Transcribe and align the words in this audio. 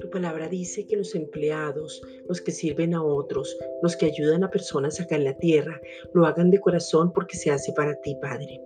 Tu 0.00 0.10
palabra 0.10 0.48
dice 0.48 0.86
que 0.86 0.96
los 0.96 1.14
empleados, 1.14 2.02
los 2.28 2.40
que 2.40 2.52
sirven 2.52 2.94
a 2.94 3.04
otros, 3.04 3.58
los 3.82 3.96
que 3.96 4.06
ayudan 4.06 4.44
a 4.44 4.50
personas 4.50 5.00
acá 5.00 5.16
en 5.16 5.24
la 5.24 5.36
tierra, 5.36 5.80
lo 6.14 6.24
hagan 6.26 6.50
de 6.50 6.60
corazón 6.60 7.12
porque 7.12 7.36
se 7.36 7.50
hace 7.50 7.72
para 7.72 8.00
ti, 8.00 8.16
Padre. 8.20 8.60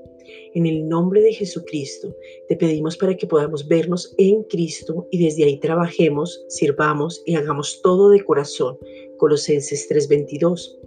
En 0.55 0.67
el 0.67 0.89
nombre 0.89 1.21
de 1.21 1.33
Jesucristo, 1.33 2.15
te 2.49 2.57
pedimos 2.57 2.97
para 2.97 3.17
que 3.17 3.27
podamos 3.27 3.67
vernos 3.67 4.15
en 4.19 4.43
Cristo 4.45 5.07
y 5.11 5.23
desde 5.23 5.45
ahí 5.45 5.59
trabajemos, 5.59 6.45
sirvamos 6.49 7.23
y 7.27 7.37
hagamos 7.37 7.81
todo 7.83 8.11
de 8.11 8.25
corazón. 8.25 8.79
Colosenses 9.19 9.89
3:22. 9.89 10.79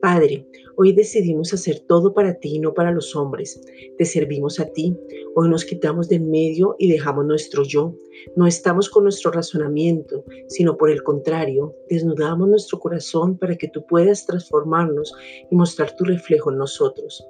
Padre, 0.00 0.46
hoy 0.76 0.92
decidimos 0.92 1.52
hacer 1.52 1.80
todo 1.80 2.14
para 2.14 2.38
ti 2.38 2.54
y 2.54 2.58
no 2.58 2.72
para 2.72 2.92
los 2.92 3.14
hombres. 3.14 3.60
Te 3.98 4.04
servimos 4.04 4.60
a 4.60 4.66
ti. 4.66 4.96
Hoy 5.34 5.48
nos 5.48 5.64
quitamos 5.64 6.08
del 6.08 6.22
medio 6.22 6.76
y 6.78 6.90
dejamos 6.90 7.26
nuestro 7.26 7.64
yo. 7.64 7.94
No 8.36 8.46
estamos 8.46 8.88
con 8.88 9.04
nuestro 9.04 9.30
razonamiento, 9.30 10.24
sino 10.46 10.76
por 10.76 10.90
el 10.90 11.02
contrario, 11.02 11.74
desnudamos 11.88 12.48
nuestro 12.48 12.78
corazón 12.78 13.36
para 13.38 13.56
que 13.56 13.68
tú 13.68 13.84
puedas 13.86 14.26
transformarnos 14.26 15.12
y 15.50 15.56
mostrar 15.56 15.94
tu 15.96 16.04
reflejo 16.04 16.50
en 16.50 16.58
nosotros. 16.58 17.26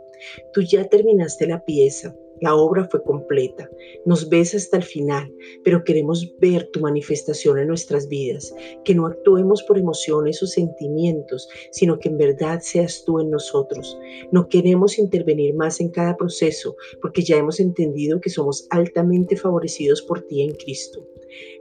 Tú 0.53 0.63
ya 0.63 0.89
terminaste 0.89 1.47
la 1.47 1.65
pieza, 1.65 2.15
la 2.41 2.55
obra 2.55 2.89
fue 2.91 3.03
completa. 3.03 3.69
Nos 4.07 4.29
ves 4.29 4.55
hasta 4.55 4.79
el 4.79 4.83
final, 4.83 5.31
pero 5.63 5.85
queremos 5.85 6.35
ver 6.39 6.69
tu 6.73 6.81
manifestación 6.81 7.59
en 7.59 7.69
nuestras 7.69 8.09
vidas, 8.09 8.55
que 8.85 8.95
no 8.95 9.07
actuemos 9.07 9.63
por 9.65 9.79
emociones 9.79 10.43
o 10.43 10.47
sentimientos, 10.47 11.49
sino 11.71 11.99
que 11.99 12.09
en 12.09 12.17
verdad 12.17 12.61
seas 12.63 13.05
tú 13.05 13.21
en 13.21 13.31
nosotros. 13.31 13.99
No 14.33 14.49
queremos 14.49 14.99
intervenir 14.99 15.55
más 15.55 15.81
en 15.81 15.91
cada 15.91 16.17
proceso, 16.17 16.77
porque 17.03 17.23
ya 17.23 17.37
hemos 17.37 17.61
entendido 17.61 18.21
que 18.21 18.31
somos 18.31 18.67
altamente 18.71 19.37
favorecidos 19.37 20.01
por 20.03 20.23
ti 20.23 20.43
en 20.43 20.55
Cristo. 20.55 21.07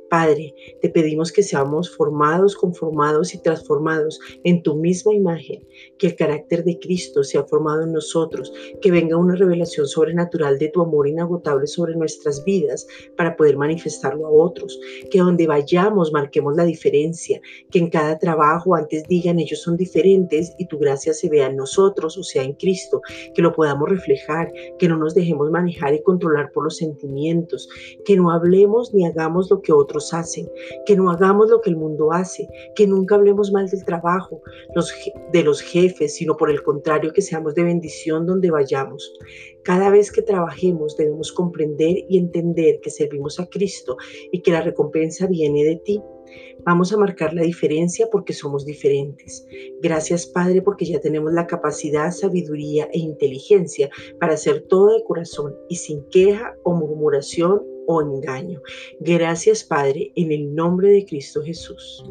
Padre, 0.09 0.55
te 0.81 0.89
pedimos 0.89 1.31
que 1.31 1.43
seamos 1.43 1.95
formados, 1.95 2.55
conformados 2.55 3.33
y 3.33 3.38
transformados 3.38 4.19
en 4.43 4.63
tu 4.63 4.75
misma 4.75 5.13
imagen, 5.13 5.65
que 5.97 6.07
el 6.07 6.15
carácter 6.15 6.63
de 6.63 6.79
Cristo 6.79 7.23
sea 7.23 7.43
formado 7.43 7.83
en 7.83 7.93
nosotros, 7.93 8.52
que 8.81 8.91
venga 8.91 9.17
una 9.17 9.35
revelación 9.35 9.87
sobrenatural 9.87 10.57
de 10.57 10.69
tu 10.69 10.81
amor 10.81 11.07
inagotable 11.07 11.67
sobre 11.67 11.95
nuestras 11.95 12.43
vidas 12.43 12.87
para 13.15 13.35
poder 13.35 13.57
manifestarlo 13.57 14.25
a 14.25 14.31
otros, 14.31 14.80
que 15.11 15.19
donde 15.19 15.47
vayamos 15.47 16.11
marquemos 16.11 16.55
la 16.55 16.65
diferencia, 16.65 17.39
que 17.69 17.80
en 17.80 17.89
cada 17.89 18.17
trabajo 18.17 18.75
antes 18.75 19.03
digan 19.07 19.39
ellos 19.39 19.61
son 19.61 19.77
diferentes 19.77 20.53
y 20.57 20.65
tu 20.65 20.80
gracia 20.80 21.13
se 21.13 21.30
vea 21.30 21.47
en 21.47 21.57
nosotros, 21.57 22.17
o 22.17 22.23
sea, 22.23 22.43
en 22.43 22.53
Cristo, 22.53 23.02
que 23.35 23.41
lo 23.41 23.53
podamos 23.53 23.89
reflejar, 23.89 24.52
que 24.77 24.87
no 24.87 24.97
nos 24.97 25.13
dejemos 25.13 25.52
manejar 25.52 25.93
y 25.93 26.02
controlar 26.02 26.52
por 26.52 26.63
los 26.63 26.77
sentimientos, 26.77 27.69
que 28.05 28.15
no 28.15 28.31
hablemos 28.31 28.93
ni 28.93 29.05
hagamos 29.05 29.49
lo 29.49 29.61
que 29.61 29.73
otros 29.73 29.98
hacen, 30.14 30.50
que 30.86 30.95
no 30.95 31.09
hagamos 31.09 31.50
lo 31.50 31.61
que 31.61 31.69
el 31.69 31.78
mundo 31.78 32.11
hace, 32.11 32.47
que 32.75 32.88
nunca 32.88 33.16
hablemos 33.16 33.52
mal 33.52 33.67
del 33.69 33.83
trabajo, 33.86 34.42
de 35.31 35.44
los 35.44 35.61
jefes, 35.61 36.16
sino 36.16 36.38
por 36.38 36.50
el 36.50 36.64
contrario 36.64 37.14
que 37.14 37.22
seamos 37.22 37.55
de 37.55 37.64
bendición 37.64 38.25
donde 38.25 38.52
vayamos. 38.52 39.14
Cada 39.64 39.89
vez 39.89 40.11
que 40.11 40.22
trabajemos 40.22 40.95
debemos 40.97 41.31
comprender 41.31 41.97
y 42.08 42.17
entender 42.17 42.80
que 42.81 42.89
servimos 42.89 43.39
a 43.39 43.47
Cristo 43.47 43.97
y 44.31 44.42
que 44.42 44.52
la 44.52 44.61
recompensa 44.61 45.27
viene 45.27 45.64
de 45.64 45.75
ti. 45.75 46.02
Vamos 46.66 46.94
a 46.94 46.97
marcar 46.97 47.33
la 47.33 47.42
diferencia 47.42 48.08
porque 48.11 48.33
somos 48.33 48.66
diferentes. 48.66 49.45
Gracias 49.81 50.27
Padre 50.27 50.61
porque 50.61 50.86
ya 50.86 51.00
tenemos 51.00 51.33
la 51.33 51.47
capacidad, 51.47 52.11
sabiduría 52.11 52.88
e 52.94 53.00
inteligencia 53.00 53.89
para 54.20 54.33
hacer 54.33 54.66
todo 54.67 54.94
de 54.94 55.03
corazón 55.03 55.55
y 55.70 55.77
sin 55.77 56.03
queja 56.09 56.55
o 56.64 56.73
murmuración 56.73 57.64
o 57.91 58.03
engaño. 58.03 58.61
Gracias 58.99 59.63
Padre 59.63 60.11
en 60.15 60.31
el 60.31 60.53
nombre 60.53 60.89
de 60.89 61.05
Cristo 61.05 61.41
Jesús. 61.43 62.05